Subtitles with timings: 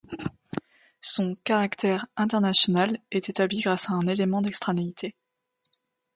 [0.99, 5.15] Son caractère international est établi grâce à un élément d'extranéité.